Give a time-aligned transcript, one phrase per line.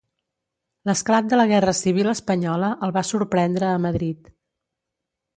[0.89, 4.33] L'esclat de la Guerra Civil Espanyola el va sorprendre a Madrid.